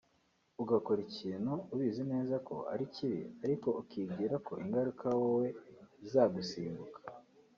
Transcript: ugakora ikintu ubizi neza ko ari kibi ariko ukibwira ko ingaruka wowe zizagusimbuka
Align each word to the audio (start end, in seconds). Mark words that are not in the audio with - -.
ugakora 0.61 0.99
ikintu 1.09 1.51
ubizi 1.73 2.03
neza 2.11 2.35
ko 2.47 2.55
ari 2.73 2.85
kibi 2.95 3.21
ariko 3.45 3.67
ukibwira 3.81 4.35
ko 4.47 4.53
ingaruka 4.63 5.05
wowe 5.19 5.47
zizagusimbuka 5.99 6.99